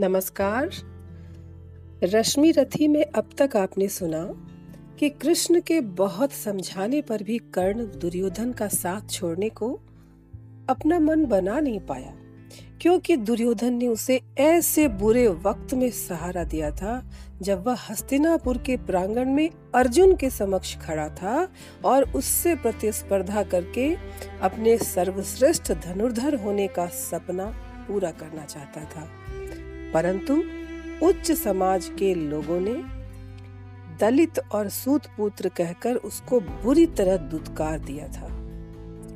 [0.00, 0.70] नमस्कार।
[2.04, 4.20] रश्मि रथी में अब तक आपने सुना
[4.98, 9.72] कि कृष्ण के बहुत समझाने पर भी कर्ण दुर्योधन का साथ छोड़ने को
[10.68, 12.12] अपना मन बना नहीं पाया,
[12.80, 17.02] क्योंकि दुर्योधन ने उसे ऐसे बुरे वक्त में सहारा दिया था
[17.42, 21.48] जब वह हस्तिनापुर के प्रांगण में अर्जुन के समक्ष खड़ा था
[21.84, 23.94] और उससे प्रतिस्पर्धा करके
[24.42, 27.54] अपने सर्वश्रेष्ठ धनुर्धर होने का सपना
[27.88, 29.08] पूरा करना चाहता था।
[29.94, 30.42] परंतु
[31.06, 32.74] उच्च समाज के लोगों ने
[34.00, 38.34] दलित और सूत पुत्र कहकर उसको बुरी तरह दुत्कार दिया था।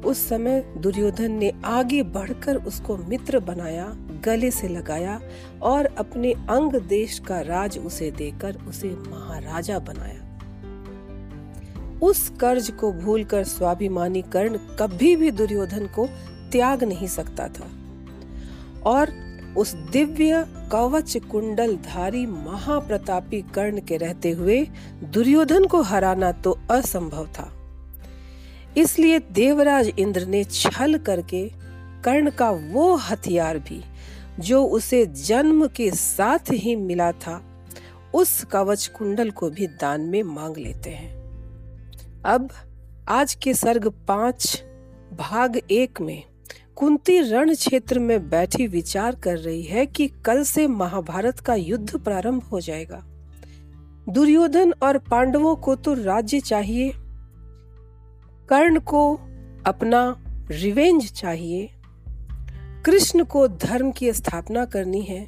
[0.04, 3.86] उस समय दुर्योधन ने आगे बढ़कर उसको मित्र बनाया,
[4.24, 5.20] गले से लगाया
[5.62, 10.28] और अपने अंग देश का राज उसे देकर उसे महाराजा बनाया।
[12.02, 16.06] उस कर्ज को भूलकर स्वाभिमानी कर्ण कभी भी दुर्योधन को
[16.52, 17.70] त्याग नहीं सकता था।
[18.82, 19.21] और
[19.56, 24.60] उस दिव्य कवच कुंडल धारी महाप्रतापी कर्ण के रहते हुए
[25.04, 27.50] दुर्योधन को हराना तो असंभव था।
[28.76, 31.48] इसलिए देवराज इंद्र ने छल करके
[32.04, 33.82] कर्ण का वो हथियार भी,
[34.40, 37.40] जो उसे जन्म के साथ ही मिला था,
[38.14, 41.14] उस कवच कुंडल को भी दान में मांग लेते हैं।
[42.24, 42.48] अब
[43.08, 44.62] आज के सर्ग पाँच,
[45.12, 46.22] भाग एक में
[46.82, 51.98] कुंती रण क्षेत्र में बैठी विचार कर रही है कि कल से महाभारत का युद्ध
[51.98, 53.02] प्रारंभ हो जाएगा।
[54.08, 56.90] दुर्योधन और पांडवों को तो राज्य चाहिए,
[58.48, 59.14] कर्ण को
[59.66, 60.02] अपना
[60.50, 61.70] रिवेंज चाहिए,
[62.86, 65.26] कृष्ण को धर्म की स्थापना करनी है,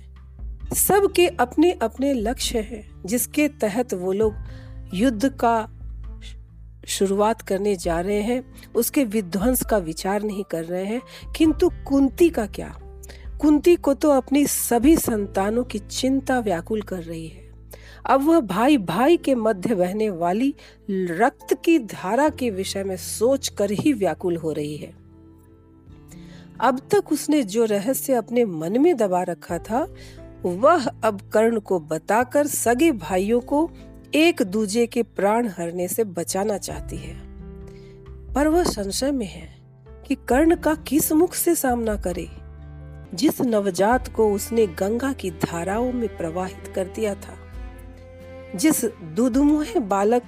[0.76, 4.34] सबके अपने अपने लक्ष्य हैं, जिसके तहत वो लोग
[4.94, 5.56] युद्ध का
[6.86, 11.02] शुरुआत करने जा रहे हैं, उसके विध्वंस का विचार नहीं कर रहे हैं,
[11.36, 12.78] किंतु कुंती का क्या?
[13.40, 17.44] कुंती को तो अपनी सभी संतानों की चिंता व्याकुल कर रही है।
[18.06, 20.54] अब वह भाई भाई के मध्य बहने वाली
[20.90, 24.94] रक्त की धारा के विषय में सोच कर ही व्याकुल हो रही है।
[26.60, 29.94] अब तक उसने जो रहस्य अपने मन में दबा रखा था,
[30.44, 33.70] वह अब कर्ण को बताकर सगे भाइयों को
[34.14, 37.14] एक दूजे के प्राण हरने से बचाना चाहती है।
[38.34, 39.48] पर वह संशय में है
[40.06, 42.28] कि कर्ण का किस मुख से सामना करे,
[43.14, 47.36] जिस नवजात को उसने गंगा की धाराओं में प्रवाहित कर दिया था,
[48.56, 50.22] जिस दुधमुहे बालक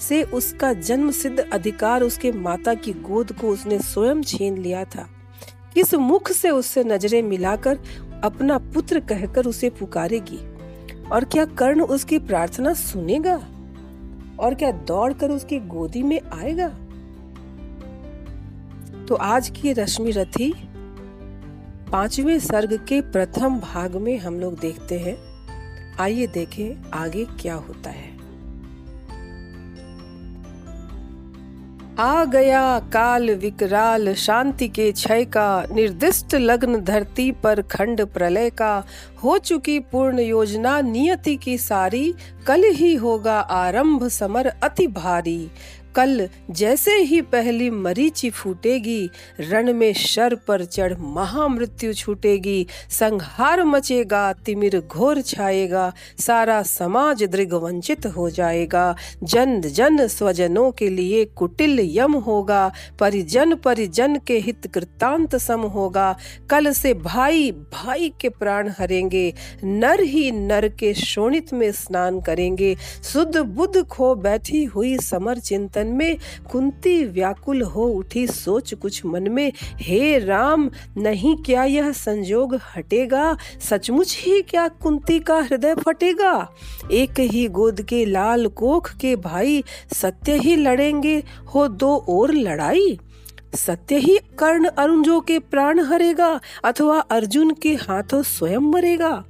[0.00, 5.08] से उसका जन्म सिद्ध अधिकार उसके माता की गोद को उसने स्वयं छीन लिया था,
[5.74, 7.78] किस मुख से उससे नज़रें मिलाकर
[8.24, 10.51] अपना पुत्र कहकर उसे पुकारेगी।
[11.12, 13.42] और क्या कर्ण उसकी प्रार्थना सुनेगा?
[14.38, 16.68] और क्या दौड़कर उसकी गोदी में आएगा?
[19.04, 20.54] तो आज की रश्मि रथी
[21.92, 25.18] पाँचवें सर्ग के प्रथम भाग में हम लोग देखते हैं।
[26.00, 27.91] आइए देखें आगे क्या होता है।
[31.98, 38.84] आ गया काल विकराल शांति के क्षय का, निर्दिष्ट लग्न धरती पर खंड प्रलय का।
[39.24, 42.14] हो चुकी पूर्ण योजना, नियति की सारी,
[42.46, 45.50] कल ही होगा आरंभ समर अति भारी।
[45.96, 49.10] कल जैसे ही पहली मरीची फूटेगी,
[49.40, 57.52] रण में शर पर चढ़ महामृत्यु छूटेगी, संहार मचेगा, तिमिर घोर छाएगा, सारा समाज दृग
[57.54, 64.66] वंचित हो जाएगा। जन जन स्वजनों के लिए कुटिल यम होगा, परिजन परिजन के हित
[64.66, 66.16] कृतांत सम होगा।
[66.50, 69.32] कल से भाई भाई के प्राण हरेंगे,
[69.64, 75.81] नर ही नर के शोणित में स्नान करेंगे। शुद्ध बुद्ध खो बैठी हुई समर चिंतन
[75.82, 76.16] चिंतन में
[76.52, 83.36] कुंती व्याकुल हो उठी सोच कुछ मन में, हे राम, नहीं क्या यह संजोग हटेगा?
[83.70, 86.48] सचमुच ही क्या कुंती का हृदय फटेगा?
[86.92, 91.22] एक ही गोद के लाल कोख के भाई सत्य ही लड़ेंगे,
[91.54, 92.98] हो दो और लड़ाई?
[93.54, 99.24] सत्य ही कर्ण अरुंजो के प्राण हरेगा, अथवा अर्जुन के हाथों स्वयं मरेगा?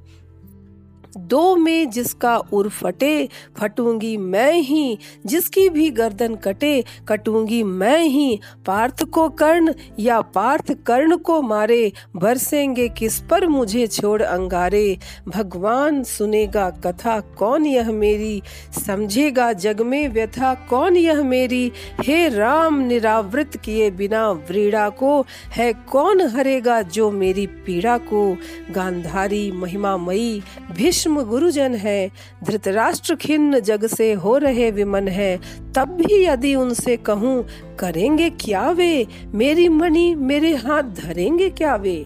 [1.17, 8.39] दो में जिसका उर फटे, फटूँगी मैं ही। जिसकी भी गर्दन कटे, कटूँगी मैं ही।
[8.65, 16.03] पार्थ को कर्ण या पार्थ कर्ण को मारे, बरसेंगे किस पर मुझे छोड़ अंगारे। भगवान
[16.03, 18.41] सुनेगा कथा, कौन यह मेरी?
[18.87, 21.71] समझेगा जग में व्यथा, कौन यह मेरी?
[22.01, 28.37] हे राम निरावृत किए बिना व्रीड़ा को है कौन हरेगा जो मेरी पीड़ा को?
[28.71, 32.11] गांधारी महिमामयी, भीष्म भीष्म गुरुजन है,
[32.43, 35.39] धृतराष्ट्र खिन्न जग से हो रहे विमन है।
[35.75, 37.45] तब भी यदि उनसे कहूँ,
[37.79, 39.07] करेंगे क्या वे?
[39.27, 42.05] मेरी मणि मेरे हाथ धरेंगे क्या वे?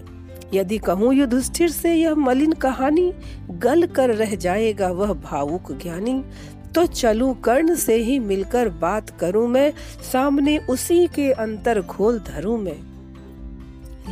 [0.53, 3.13] यदि कहूँ युधिष्ठिर से यह मलिन कहानी,
[3.51, 6.23] गल कर रह जाएगा वह भावुक ज्ञानी।
[6.75, 9.73] तो चलूँ कर्ण से ही मिलकर बात करूँ मैं,
[10.13, 12.79] सामने उसी के अंतर खोल धरूं मैं।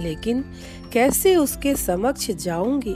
[0.03, 0.45] लेकिन
[0.93, 2.95] कैसे उसके समक्ष जाऊँगी?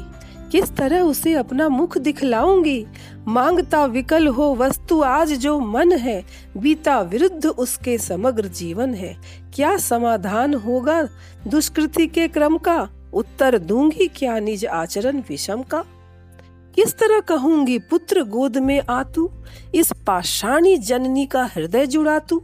[0.52, 2.86] किस तरह उसे अपना मुख दिखलाऊँगी?
[3.28, 6.24] माँगता विकल हो वस्तु आज जो मन है,
[6.58, 9.18] बीता विरुद्ध उसके समग्र जीवन है।
[9.54, 11.02] क्या समाधान होगा
[11.48, 12.90] दुष्कृति के क्रम का?
[13.14, 15.84] उत्तर दूँगी क्या निज आचरण विषम का?
[16.76, 19.32] किस तरह कहूँगी पुत्र गोद में आतू,
[19.76, 22.44] इस पाषाणी जननी का हृदय जुड़ा तू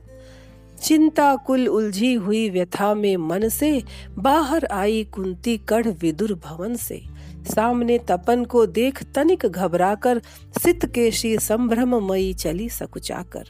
[0.82, 3.84] चिंता कुल उलझी हुई व्यथा में मन से,
[4.18, 7.15] बाहर आई कुंती कढ़ विदुर भवन से।
[7.46, 10.22] सामने तपन को देख तनिक घबराकर
[10.64, 13.46] सित केशी संभ्रम मई चली सकुचाकर।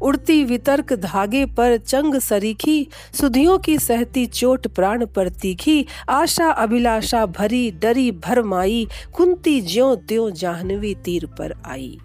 [0.00, 2.88] उड़ती वितर्क धागे पर चंग सरीखी,
[3.20, 10.30] सुधियों की सहती चोट प्राण पर तीखी, आशा अभिलाषा भरी डरी भरमाई, कुंती ज्यो त्यों
[10.30, 11.98] जाहनवी तीर पर आई।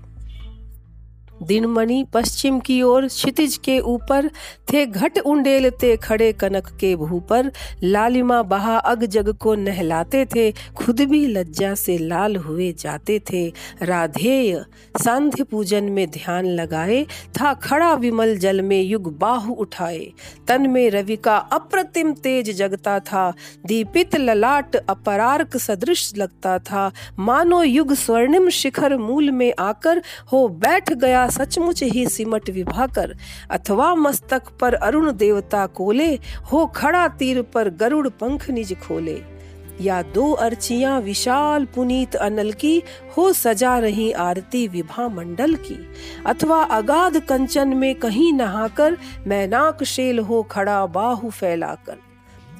[1.43, 4.27] दिनमणि पश्चिम की ओर क्षितिज के ऊपर
[4.73, 7.51] थे घट उंडेलते खड़े कनक के भू पर।
[7.83, 13.53] लालिमा बहा अग जग को नहलाते थे, खुद भी लज्जा से लाल हुए जाते थे।
[13.81, 14.65] राधेय,
[15.03, 20.11] सांध्य पूजन में ध्यान लगाए, था खड़ा विमल जल में युग बाहु उठाए।
[20.47, 23.33] तन में रवि का अप्रतिम तेज जगता था,
[23.65, 30.01] दीपित ललाट अपरार्क सदृश लगता था। मानो युग स्वर्णिम शिखर मूल में आकर
[30.31, 33.18] हो बैठ गया सचमुच ही सिमट विभाकर,
[33.51, 36.19] अथवा मस्तक पर अरुण देवता कोले,
[36.51, 39.38] हो खड़ा तीर पर गरुड़ पंख निज खोले।
[39.81, 42.83] या दो अर्चियाँ विशाल पुनीत अनल की,
[43.18, 45.88] हो सजा रही आरती विभा मंडल की।
[46.25, 48.97] अथवा अगाध कंचन में कहीं नहाकर,
[49.27, 52.06] मैनाक शेल हो खड़ा बाहु फैलाकर।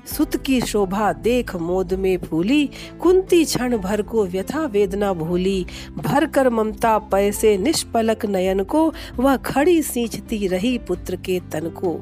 [0.08, 2.70] सुत की शोभा देख मोद में फूली,
[3.02, 5.66] कुंती क्षण भर को व्यथा वेदना भूली।
[5.98, 12.00] भर कर ममता पैसे निष्पलक नयन को, वह खड़ी सींचती रही पुत्र के तन को।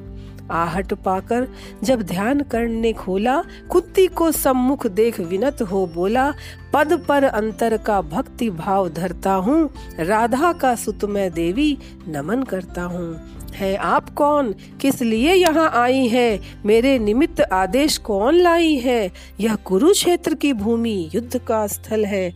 [0.52, 1.48] आहट पाकर
[1.84, 6.32] जब ध्यान करने खोला कुत्ती को सम्मुख देख विनत हो बोला,
[6.74, 9.70] पद पर अंतर का भक्ति भाव धरता हूँ,
[10.00, 11.78] राधा का सुत मैं देवी
[12.08, 13.14] नमन करता हूँ।
[13.56, 14.56] है। आप कौन?
[14.82, 16.40] किस लिए यहाँ आई है?
[16.66, 19.12] मेरे निमित्त आदेश कौन लाई है?
[19.40, 22.34] यह कुरुक्षेत्र की भूमि युद्ध का स्थल है।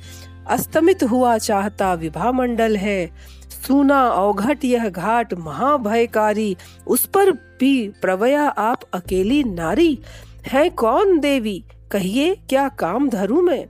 [0.48, 3.12] अस्तमित हुआ चाहता विभा मंडल है।
[3.68, 6.58] सूना अवघट यह घाट महाभयकारी।
[6.88, 10.00] उस पर भी प्रवया आप अकेली नारी
[10.48, 11.64] है कौन देवी?
[11.92, 13.66] कहिए, क्या काम धरू मैं?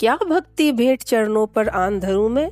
[0.00, 2.50] क्या भक्ति भेंट चरणों पर आन धरू मैं?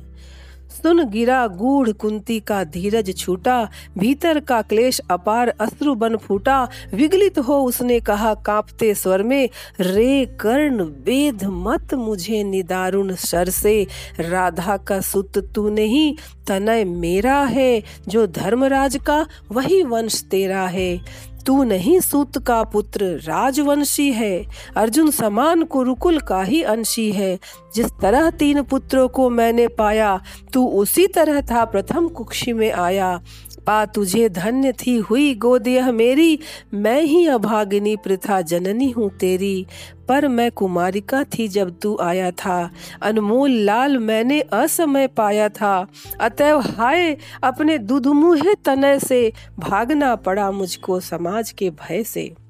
[0.75, 7.39] सुन गिरा गूढ़ कुंती का धीरज छूटा, भीतर का क्लेश अपार अश्रु बन फूटा। विगलित
[7.39, 9.49] हो उसने कहा, कांपते स्वर में,
[9.79, 13.87] रे कर्ण वेद मत मुझे निदारुण सर से।
[14.19, 16.15] राधा का सुत तू नहीं,
[16.47, 23.05] तनय मेरा है, जो धर्मराज का, वही वंश तेरा है। तू नहीं सूत का पुत्र
[23.05, 24.45] राजवंशी है।
[24.77, 27.39] अर्जुन समान कुरुकुल का ही अंशी है।
[27.75, 30.21] जिस तरह तीन पुत्रों को मैंने पाया,
[30.53, 33.21] तू उसी तरह था प्रथम कुक्षी में आया।
[33.67, 36.39] पा तुझे धन्य थी हुई गोद यह मेरी।
[36.73, 39.65] मैं ही अभागिनी प्रथा जननी हूँ तेरी।
[40.07, 42.69] पर मैं कुमारिका थी जब तू आया था।
[43.01, 45.87] अनमोल लाल मैंने असमय पाया था।
[46.21, 52.44] अतएव हाय अपने दुधमुहे तनय से। भागना पड़ा मुझको समाज के भय से।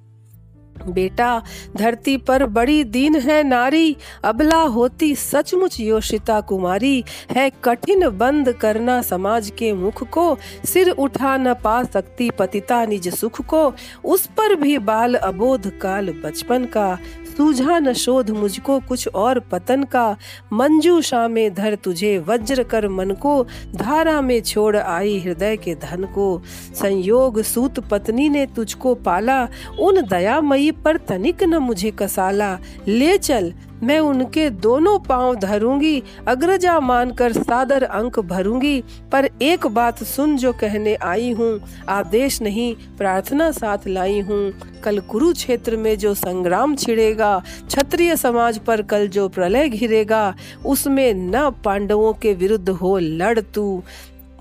[0.88, 1.42] बेटा,
[1.78, 9.02] धरती पर बड़ी दीन है नारी, अबला होती सचमुच योशिता कुमारी। है कठिन बंद करना
[9.02, 14.56] समाज के मुख को, सिर उठा न पा सकती पतिता निज सुख को। उस पर
[14.56, 16.98] भी बाल अबोध काल बचपन का
[17.38, 20.18] सूझा न शोध मुझको कुछ और पतन का।
[20.54, 26.04] मंजूषा में धर तुझे वज्र कर मन को। धारा में छोड़ आई हृदय के धन
[26.04, 26.42] को।
[26.76, 29.48] संयोग सूत पत्नी ने तुझको पाला।
[29.80, 36.80] उन दयामयी पर तनिक न मुझे कसाला। ले चल मैं उनके दोनों पाँव धरूँगी, अग्रजा
[36.80, 43.52] मानकर सादर अंक भरूँगी, पर एक बात सुन जो कहने आई हूँ, आदेश नहीं, प्रार्थना
[43.52, 44.54] साथ लाई हूँ।
[44.84, 51.50] कल कुरुक्षेत्र में जो संग्राम छिड़ेगा, क्षत्रिय समाज पर कल जो प्रलय घिरेगा, उसमें न
[51.66, 53.84] पांडवों के विरुद्ध हो लड़ तू।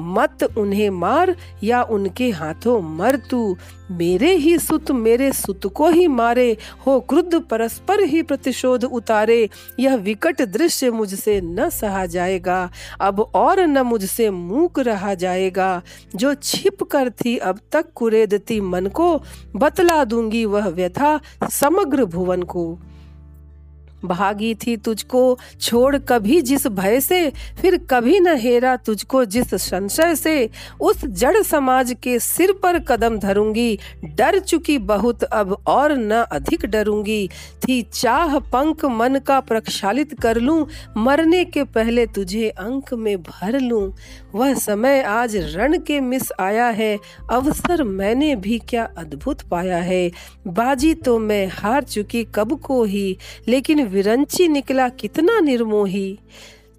[0.01, 3.57] मत उन्हें मार या उनके हाथों मर तू।
[3.91, 9.95] मेरे ही सुत मेरे सुत को ही मारे। हो क्रुद्ध परस्पर ही प्रतिशोध उतारे। यह
[9.95, 12.71] विकट दृश्य मुझसे न सहा जाएगा।
[13.01, 15.83] अब और न मुझसे मूक रहा जाएगा।
[16.17, 19.23] जो छिप कर थी अब तक कुरेदती मन को,
[19.57, 21.21] बतला दूँगी वह व्यथा
[21.51, 22.79] समग्र भुवन को।
[24.05, 25.23] भागी थी तुझको
[25.61, 27.31] छोड़ कभी जिस भय से,
[27.61, 33.19] फिर कभी न हेरा तुझको जिस संशय से। उस जड़ समाज के सिर पर कदम
[33.19, 37.29] धरूँगी, डर चुकी बहुत अब और न अधिक डरूँगी।
[37.63, 43.59] थी चाह पंख मन का प्रक्षालित कर लूँ, मरने के पहले तुझे अंक में भर
[43.61, 43.93] लूँ।
[44.35, 46.99] वह समय आज रण के मिस आया है,
[47.31, 50.11] अवसर मैंने भी क्या अद्भुत पाया है।
[50.47, 53.17] बाजी तो मैं हार चुकी कब को ही,
[53.49, 56.19] लेकिन विरंची निकला कितना निर्मोही।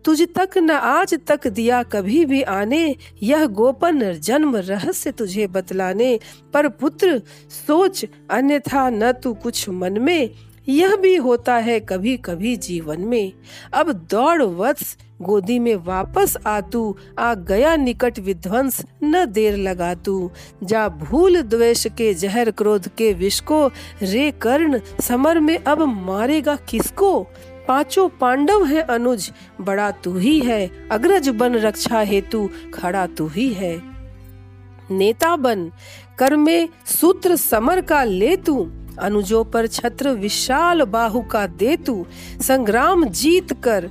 [0.05, 6.19] तुझ तक न आज तक दिया कभी भी आने, यह गोपन जन्म रहस्य तुझे बतलाने।
[6.53, 7.21] पर पुत्र,
[7.67, 10.29] सोच, अन्यथा न तू कुछ मन में,
[10.67, 13.31] यह भी होता है कभी कभी जीवन में।
[13.73, 19.93] अब दौड़, वत्स गोदी में वापस आ तू आ गया निकट विध्वंस, न देर लगा
[19.93, 20.31] तू
[20.63, 23.67] जा भूल द्वेष के जहर क्रोध के विष को,
[24.01, 27.27] रे कर्ण, समर में अब मारेगा किसको?
[27.67, 29.31] पाँचों पांडव है अनुज,
[29.61, 33.81] बड़ा तू ही है, अग्रज बन रक्षा हेतु खड़ा तू ही है।
[34.91, 35.71] नेता बन
[36.17, 42.05] कर में सूत्र समर का ले तू, अनुजों पर छत्र विशाल बाहु का दे तू।
[42.41, 43.89] संग्राम जीत कर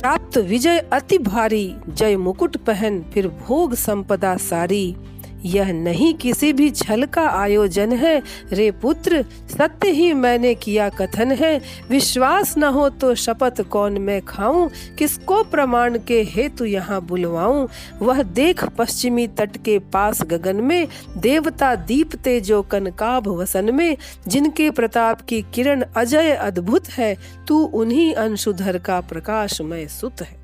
[0.00, 4.96] प्राप्त विजय अति भारी। जय मुकुट पहन फिर भोग संपदा सारी।
[5.44, 9.22] यह नहीं किसी भी छल का आयोजन है। रे पुत्र,
[9.58, 14.68] सत्य ही मैंने किया कथन है। विश्वास न हो तो शपथ कौन मैं खाऊं?
[14.98, 17.68] किसको प्रमाण के हेतु यहाँ बुलवाऊं?
[18.02, 23.96] वह देख पश्चिमी तट के पास गगन में, देवता दीपते जो कनकाभ वसन में,
[24.28, 27.16] जिनके प्रताप की किरण अजय अद्भुत है।
[27.48, 30.39] तू उन्हीं अंशुधर का प्रकाश प्रकाशमय सुत है।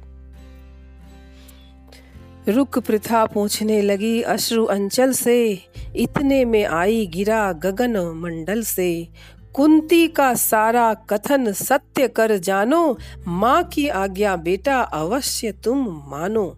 [2.48, 5.58] रुक प्रथा पूछने लगी अश्रु अंचल से।
[5.96, 9.08] इतने में आई गिरा गगन मंडल से।
[9.54, 12.98] कुंती का सारा कथन सत्य कर जानो।
[13.28, 16.56] माँ की आज्ञा बेटा अवश्य तुम मानो।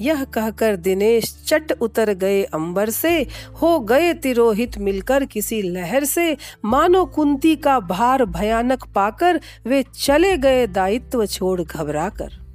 [0.00, 3.26] यह कहकर दिनेश चट उतर गए अंबर से।
[3.62, 10.36] हो गए तिरोहित मिलकर किसी लहर से। मानो कुंती का भार भयानक पाकर वे चले
[10.36, 12.45] गए दायित्व छोड़ घबरा कर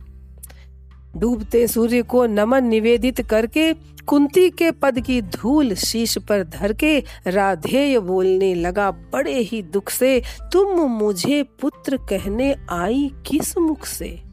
[1.18, 3.74] डूबते सूर्य को नमन निवेदित करके
[4.08, 9.90] कुंती के पद की धूल शीश पर धर के राधेय बोलने लगा, बड़े ही दुख
[9.90, 10.22] से,
[10.54, 14.31] तुम मुझे पुत्र कहने आई किस मुख से?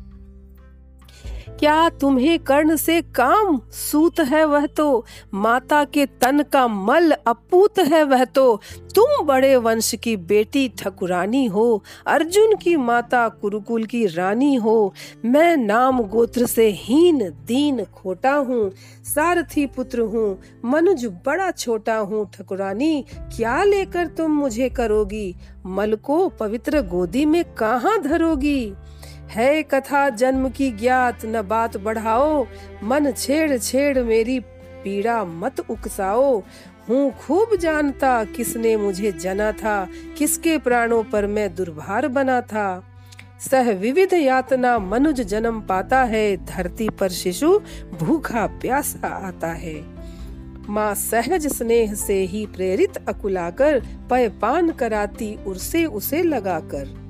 [1.58, 5.04] क्या तुम्हें कर्ण से काम सूत है वह तो?
[5.34, 8.60] माता के तन का मल अपूत है वह तो।
[8.94, 15.56] तुम बड़े वंश की बेटी ठकुरानी हो, अर्जुन की माता कुरुकुल की रानी हो। मैं
[15.56, 18.70] नाम गोत्र से हीन दीन खोटा हूँ,
[19.04, 23.04] सारथी पुत्र हूँ, मनुज बड़ा छोटा हूँ ठकुरानी।
[23.36, 25.34] क्या लेकर तुम मुझे करोगी?
[25.66, 28.72] मल को पवित्र गोदी में कहाँ धरोगी?
[29.30, 32.46] है कथा जन्म की ज्ञात, न बात बढ़ाओ,
[32.82, 34.40] मन छेड़ छेड़ मेरी
[34.84, 36.42] पीड़ा मत उकसाओ।
[36.88, 42.84] हूँ खूब जानता किसने मुझे जना था, किसके प्राणों पर मैं दुर्भार बना था।
[43.40, 47.58] सह विविध यातना मनुज जन्म पाता है, धरती पर शिशु
[47.92, 49.74] भूखा प्यासा आता है।
[50.68, 57.07] माँ सहज स्नेह से ही प्रेरित अकुलाकर, पय पान कराती उर्से उसे लगाकर।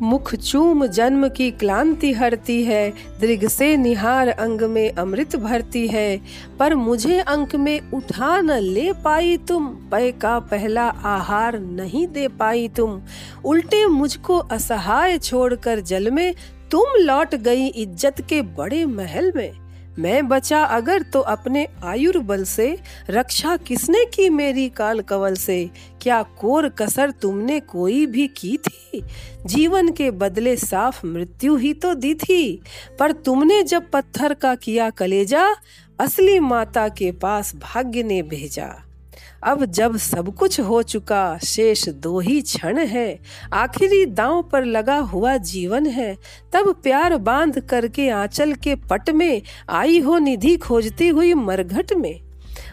[0.00, 2.90] मुख चूम जन्म की क्लांति हरती है,
[3.20, 6.20] दृग से निहार अंग में अमृत भरती है।
[6.58, 12.28] पर मुझे अंक में उठा न ले पाई तुम पय का पहला आहार नहीं दे
[12.28, 13.00] पाई तुम।
[13.44, 16.34] उल्टे मुझको असहाय छोड़कर जल में
[16.70, 19.67] तुम लौट गई इज़्ज़त के बड़े महल में।
[19.98, 22.78] मैं बचा अगर तो अपने आयुर्बल से।
[23.10, 25.70] रक्षा किसने की मेरी काल कवल से?
[26.02, 29.04] क्या कोर कसर तुमने कोई भी की थी?
[29.46, 32.62] जीवन के बदले साफ़ मृत्यु ही तो दी थी।
[32.98, 35.48] पर तुमने जब पत्थर का किया कलेजा,
[36.00, 38.87] असली माता के पास भाग्य ने भेजा।
[39.42, 43.18] अब जब सब कुछ हो चुका, शेष दो ही क्षण है।
[43.52, 46.16] आखिरी दांव पर लगा हुआ जीवन है।
[46.52, 52.20] तब प्यार बाँध करके आंचल के पट में आई हो निधि खोजती हुई मरघट में।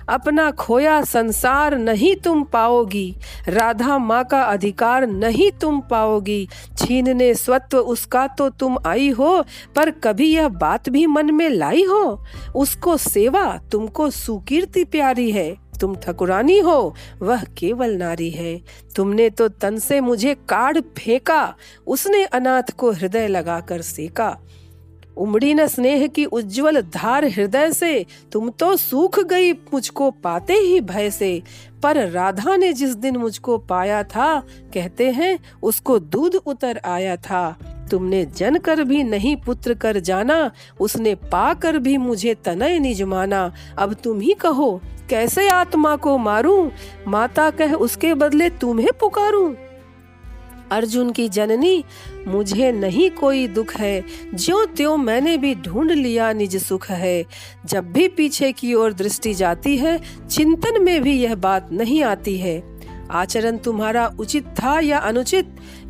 [0.10, 3.16] अपना खोया संसार नहीं तुम पाओगी।
[3.48, 9.46] राधा माँ का अधिकार नहीं तुम पाओगी। छीनने स्वत्व उसका तो तुम आई हो,
[9.76, 12.26] पर कभी यह बात भी मन में लाई हो?
[12.56, 18.62] उसको सेवा, तुमको सुकीर्ति प्यारी है। तुम ठकुरानी हो, वह केवल नारी है।
[18.96, 21.56] तुमने तो तन से मुझे काढ़ फेंका,
[21.88, 24.38] उसने अनाथ को हृदय लगाकर सेका।
[25.18, 30.82] उमड़ी न स्नेह की उज्जवल धार हृदय से, तुम तो सूख गई मुझको पाते ही
[30.82, 31.42] भय से।
[31.84, 34.40] पर राधा ने जिस दिन मुझको पाया था,
[34.74, 40.52] कहते हैं, उसको दूध उतर आया था। तुमने जन कर भी नहीं पुत्र कर जाना,
[40.80, 46.70] उसने पाकर भी मुझे तनय निज माना। अब तुम ही कहो, कैसे आत्मा को मारूं?
[47.08, 49.54] माता कह उसके बदले तुम्हें पुकारूं।
[50.72, 51.84] अर्जुन की जननी,
[52.28, 57.26] मुझे नहीं कोई दुख है, ज्यो त्यों मैंने भी ढूंढ लिया निज सुख है।
[57.66, 60.02] जब भी पीछे की ओर दृष्टि जाती है,
[60.32, 62.75] चिंतन में भी यह बात नहीं आती है।
[63.10, 65.44] आचरण तुम्हारा उचित था या अनुचित?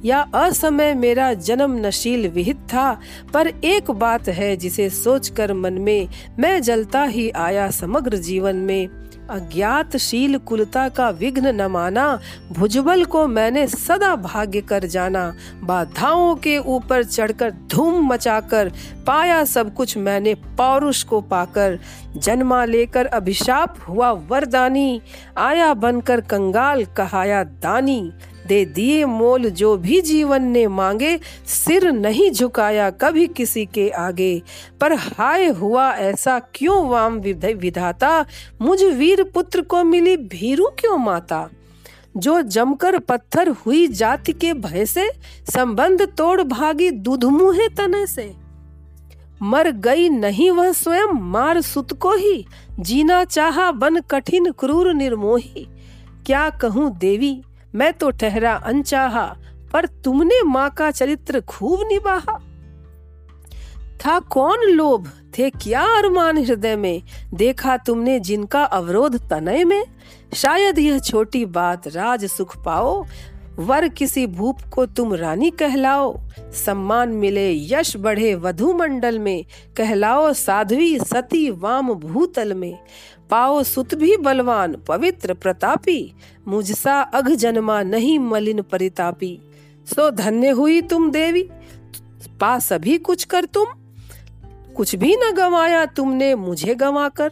[0.03, 2.93] या असमय मेरा जन्म नशील विहित था?
[3.33, 6.05] पर एक बात है जिसे सोचकर मन में
[6.37, 12.19] मैं जलता ही आया समग्र जीवन में। अज्ञातशील कुलता का विघ्न न माना,
[12.51, 18.71] भुजबल को मैंने सदा भाग्य कर जाना। बाधाओं के ऊपर चढ़कर धूम मचाकर,
[19.07, 21.79] पाया सब कुछ मैंने पौरुष को पाकर।
[22.17, 25.01] जन्मा लेकर अभिशाप हुआ वरदानी,
[25.37, 28.11] आया बनकर कंगाल कहाया दानी।
[28.47, 34.41] दे दिए मोल जो भी जीवन ने मांगे, सिर नहीं झुकाया कभी किसी के आगे।
[34.81, 38.25] पर हाय हुआ ऐसा क्यों वाम विधाता?
[38.61, 41.49] मुझ वीर पुत्र को मिली भीरू क्यों माता?
[42.17, 45.09] जो जमकर पत्थर हुई जाति के भय से,
[45.53, 48.33] संबंध तोड़ भागी दूध मुहे तने से।
[49.41, 52.45] मर गई नहीं वह स्वयं, मार सुत को ही।
[52.79, 55.67] जीना चाहा बन कठिन क्रूर निर्मोही।
[56.25, 57.41] क्या कहूँ देवी
[57.75, 59.37] मैं तो ठहरा अनचाहा,
[59.73, 62.41] पर तुमने माँ का चरित्र खूब निभाहा।
[64.05, 65.11] था कौन लोभ?
[65.37, 67.03] थे क्या अरमान हृदय में?
[67.33, 69.85] देखा तुमने जिनका अवरोध तनय में?
[70.33, 73.05] शायद यह छोटी बात राज सुख पाओ।
[73.59, 79.45] वर किसी भूप को तुम रानी कहलाओ। सम्मान मिले यश बढ़े वधु मंडल में।
[79.77, 82.79] कहलाओ साध्वी सती वाम भूतल में।
[83.29, 86.13] पाओ सुत भी बलवान, पवित्र प्रतापी।
[86.47, 89.39] मुझसा अघ जन्मा नहीं मलिन परितापी।
[89.87, 91.49] सो धन्य हुई तुम देवी,
[92.39, 93.65] पा सभी कुछ कर तुम।
[94.75, 97.31] कुछ भी न गवाया तुमने मुझे गवा कर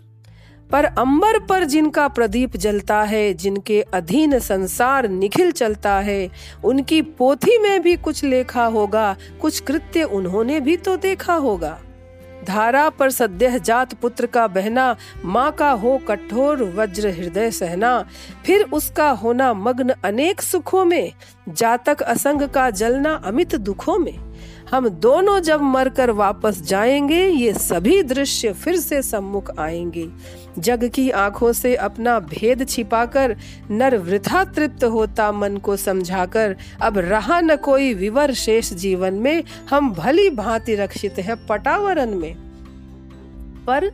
[0.71, 6.29] पर अंबर पर जिनका प्रदीप जलता है, जिनके अधीन संसार निखिल चलता है,
[6.63, 11.79] उनकी पोथी में भी कुछ लेखा होगा, कुछ कृत्य उन्होंने भी तो देखा होगा।
[12.43, 18.05] धारा पर सद्य जात पुत्र का बहना, माँ का हो कठोर वज्र हृदय सहना,
[18.45, 21.13] फिर उसका होना मग्न अनेक सुखों में,
[21.49, 24.33] जातक असंग का जलना अमित दुखों में।
[24.71, 30.09] हम दोनों जब मरकर वापस जाएँगे, ये सभी दृश्य फिर से सम्मुख आएँगे।
[30.59, 33.35] जग की आँखों से अपना भेद छिपाकर
[33.71, 39.43] नर वृथा तृप्त होता मन को समझाकर, अब रहा न कोई विवर शेष जीवन में,
[39.69, 42.35] हम भली भांति रक्षित है पटावरण में।
[43.65, 43.91] पर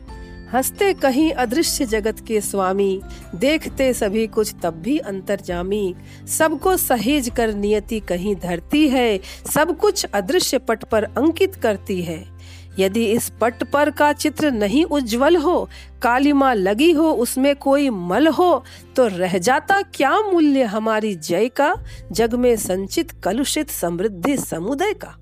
[0.52, 3.00] हँसते कहीं अदृश्य जगत के स्वामी,
[3.34, 5.94] देखते सभी कुछ तब भी अंतर्जामी।
[6.28, 9.20] सबको सहेज कर नियति कहीं धरती है,
[9.54, 12.29] सब कुछ अदृश्य पट पर अंकित करती है।
[12.78, 15.68] यदि इस पट पर का चित्र नहीं उज्जवल हो
[16.02, 18.64] कालिमा लगी हो, उसमें कोई मल हो
[18.96, 21.74] तो रह जाता क्या मूल्य हमारी जय का,
[22.12, 25.16] जग में संचित कलुषित समृद्धि समुदय का?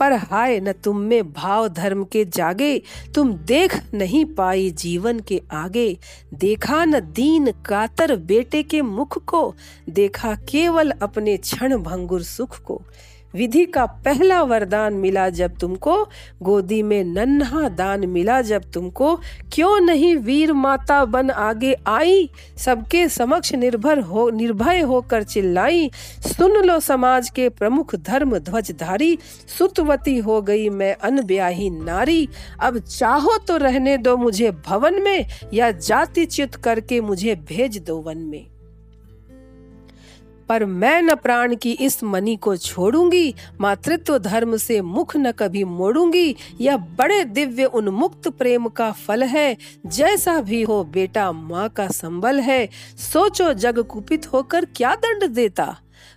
[0.00, 2.82] पर हाय न तुम में भाव धर्म के जागे,
[3.14, 5.96] तुम देख नहीं पाई जीवन के आगे।
[6.34, 9.54] देखा न दीन कातर बेटे के मुख को,
[9.90, 12.80] देखा केवल अपने क्षण भंगुर सुख को।
[13.34, 16.08] विधि का पहला वरदान मिला जब तुमको,
[16.42, 19.20] गोदी में नन्हा दान मिला जब तुमको,
[19.52, 22.30] क्यों नहीं वीर माता बन आगे आई?
[22.56, 29.18] सबके समक्ष निर्भर हो, निर्भय होकर चिल्लाई। सुन लो समाज के प्रमुख धर्म ध्वजधारी,
[29.58, 32.28] सुतवती हो गई मैं अनब्याही नारी।
[32.60, 37.96] अब चाहो तो रहने दो मुझे भवन में, या जाति च्युत करके मुझे भेज दो
[37.96, 38.46] वन में।
[40.48, 45.64] पर मैं न प्राण की इस मनी को छोड़ूँगी, मातृत्व धर्म से मुख न कभी
[45.64, 49.56] मोड़ूँगी, यह बड़े दिव्य उन्मुक्त प्रेम का फल है,
[49.86, 52.68] जैसा भी हो बेटा माँ का संबल है,
[53.12, 55.76] सोचो जग कुपित होकर क्या दंड देता?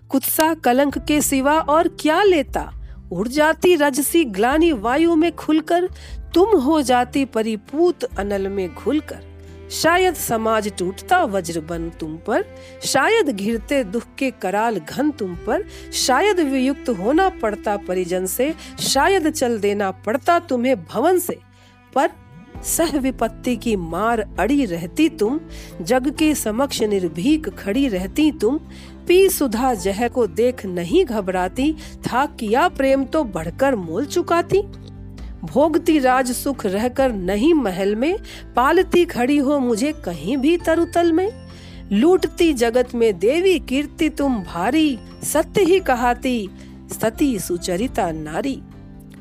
[0.09, 2.71] कुत्सा कलंक के सिवा और क्या लेता?
[3.11, 5.89] उड़ जाती रजसी ग्लानी वायु में खुलकर,
[6.33, 9.30] तुम हो जाती परिपूत अनल में घुलकर।
[9.71, 12.45] शायद समाज टूटता वज्र बन तुम पर,
[12.83, 19.29] शायद घिरते दुख के कराल घन तुम पर, शायद वियुक्त होना पड़ता परिजन से, शायद
[19.29, 21.39] चल देना पड़ता तुम्हें भवन से।
[21.95, 22.09] पर
[22.63, 25.39] सह विपत्ति की मार अड़ी रहती तुम,
[25.81, 28.59] जग के समक्ष निर्भीक खड़ी रहती तुम,
[29.07, 34.63] पी सुधा जह को देख नहीं घबराती, था किया प्रेम तो बढ़कर मोल चुकाती।
[35.43, 38.19] भोगती राज सुख रहकर नहीं महल में,
[38.55, 41.47] पालती खड़ी हो मुझे कहीं भी तरुतल में।
[41.91, 46.49] लूटती जगत में देवी कीर्ति तुम भारी, सत्य ही कहाती,
[47.01, 48.61] सती सुचरिता नारी।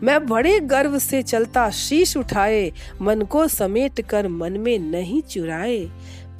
[0.02, 5.90] मैं बड़े गर्व से चलता शीश उठाए, मन को समेट कर मन में नहीं चुराए।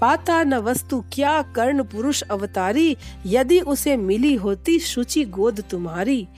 [0.01, 6.29] पाता न वस्तु क्या कर्ण पुरुष अवतारी, यदि उसे मिली होती शुचि गोद तुम्हारी।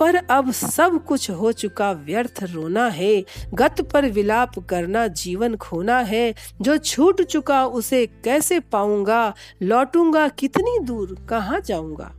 [0.00, 5.98] पर अब सब कुछ हो चुका व्यर्थ रोना है। गत पर विलाप करना जीवन खोना
[5.98, 9.34] है। जो छूट चुका उसे कैसे पाऊँगा?
[9.62, 11.26] लौटूँगा कितनी दूर?
[11.28, 12.12] कहाँ जाऊँगा?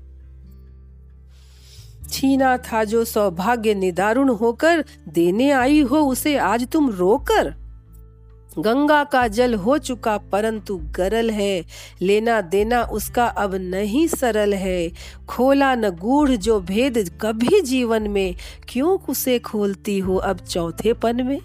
[2.10, 7.61] छीना था जो सौभाग्य निदारुण होकर, देने आई हो उसे आज तुम रोकर?
[8.60, 11.66] गंगा का जल हो चुका परंतु गरल है।
[12.02, 14.92] लेना देना उसका अब नहीं सरल है।
[15.30, 18.36] खोला न गूढ़ जो भेद कभी जीवन में,
[18.70, 21.40] क्यों उसे खोलती हो अब चौथे पन में?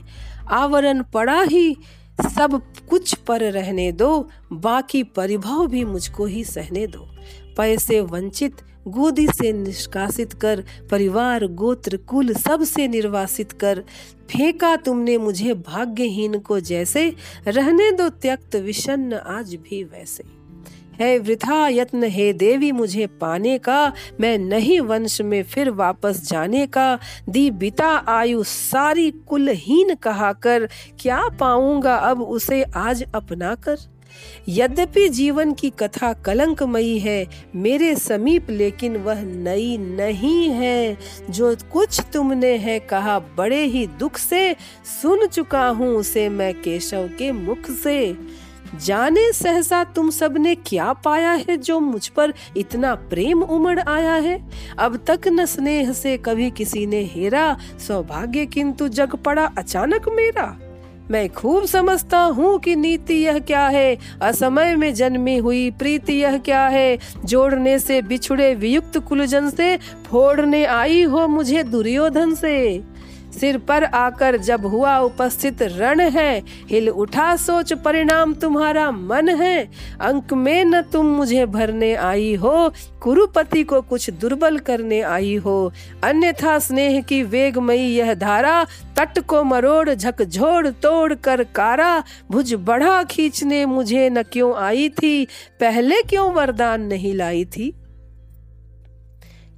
[0.51, 1.77] आवरण पड़ा ही,
[2.21, 7.09] सब कुछ पर रहने दो, बाकी परिभव भी मुझको ही सहने दो।
[7.57, 8.57] पैसे वंचित
[8.88, 13.81] गोदी से निष्कासित कर, परिवार, गोत्र, कुल सबसे निर्वासित कर।
[14.31, 17.12] फेंका तुमने मुझे भाग्यहीन को जैसे,
[17.46, 20.37] रहने दो त्यक्त विषन्न आज भी वैसे।
[21.01, 26.66] है वृथा यत्न, हे देवी, मुझे पाने का, मैं नहीं वंश में फिर वापस जाने
[26.66, 30.68] का। दी बिता आयु सारी कुलहीन कहा कर,
[31.01, 33.96] क्या पाऊँगा अब उसे आज अपना कर?
[34.49, 40.99] यद्यपि जीवन की कथा कलंकमयी है, मेरे समीप लेकिन वह नई नहीं है।
[41.31, 44.57] जो कुछ तुमने है कहा, बड़े ही दुख से
[45.03, 48.17] सुन चुका हूँ उसे मैं केशव के मुख से।
[48.85, 54.51] जाने सहसा तुम सबने क्या पाया है जो मुझ पर इतना प्रेम उमड़ आया है?
[54.79, 57.57] अब तक न स्नेह से कभी किसी ने हेरा,
[57.89, 60.59] सौभाग्य किंतु जग पड़ा अचानक मेरा।
[61.11, 66.38] मैं खूब समझता हूँ कि नीति यह क्या है। असमय में जन्मी हुई प्रीति यह
[66.38, 72.83] क्या है। जोड़ने से बिछुड़े वियुक्त कुलजन से, फोड़ने आई हो मुझे दुर्योधन से।
[73.40, 79.68] सिर पर आकर जब हुआ उपस्थित, रण है, हिल उठा, सोच परिणाम तुम्हारा मन है।
[80.01, 82.72] अंक में न तुम मुझे भरने आई हो,
[83.03, 85.72] कुरुपति को कुछ दुर्बल करने आई हो।
[86.05, 88.64] अन्यथा स्नेह की वेगमयी यह धारा,
[88.99, 95.25] तट को मरोड़ झकझोड़ तोड़ कर कारा। भुज बढ़ा खींचने मुझे न क्यों आई थी,
[95.61, 97.72] पहले क्यों वरदान नहीं लाई थी?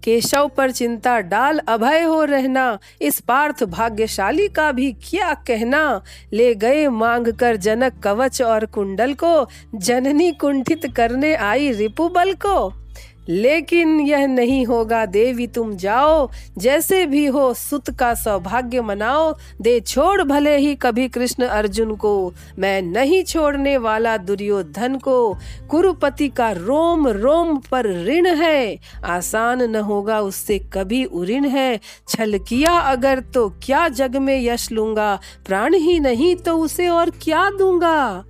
[0.04, 6.02] केशव पर चिंता, डाल अभय हो रहना, इस पार्थ भाग्यशाली का भी क्या कहना?
[6.32, 12.87] ले गए मांग कर जनक कवच और कुंडल को, जननी कुंठित करने आई रिपुबल को।
[13.28, 19.80] लेकिन यह नहीं होगा, देवी तुम जाओ, जैसे भी हो सुत का सौभाग्य मनाओ, दे
[19.80, 25.36] छोड़ भले ही कभी कृष्ण अर्जुन को। मैं नहीं छोड़ने वाला दुर्योधन को,
[25.70, 32.38] कुरुपति का रोम रोम पर ऋण है। आसान न होगा उससे कभी उऋण है। छल
[32.38, 37.50] किया अगर तो क्या जग में यश लूँगा, प्राण ही नहीं तो उसे और क्या
[37.50, 38.24] दूँगा?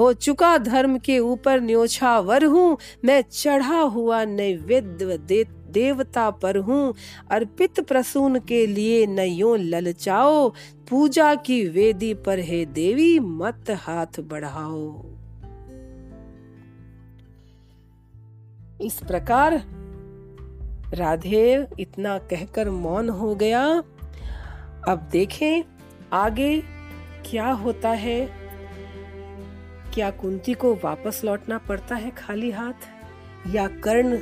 [0.00, 6.94] हो चुका धर्म के ऊपर न्योछावर हूँ। मैं चढ़ा हुआ नैवेद्य दे, देवता पर हूँ।
[7.30, 10.48] अर्पित प्रसून के लिए नयो ललचाओ।
[10.90, 15.04] पूजा की वेदी पर है देवी, मत हाथ बढ़ाओ।
[18.80, 19.62] इस प्रकार
[20.94, 23.64] राधे इतना कहकर मौन हो गया।
[24.88, 25.62] अब देखें
[26.12, 26.62] आगे
[27.30, 28.39] क्या होता है।
[29.94, 32.72] क्या कुंती को वापस लौटना पड़ता है खाली हाथ?
[33.46, 34.16] या कर्ण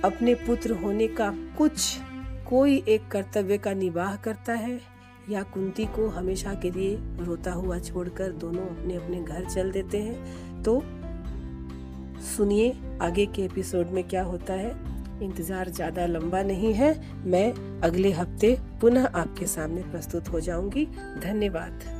[0.00, 1.98] अपने पुत्र होने का कुछ,
[2.48, 4.80] कोई एक कर्तव्य का निवाह करता है?
[5.30, 9.98] या कुंती को हमेशा के लिए रोता हुआ छोड़कर दोनों अपने अपने घर चल देते
[9.98, 10.62] हैं?
[10.62, 10.80] तो
[12.36, 14.70] सुनिए आगे के एपिसोड में क्या होता है।
[15.22, 20.86] इंतज़ार ज़्यादा लंबा नहीं है। मैं अगले हफ़्ते पुनः आपके सामने प्रस्तुत हो जाऊँगी।
[21.22, 21.95] धन्यवाद।